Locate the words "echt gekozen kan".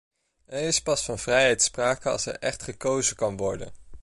2.39-3.37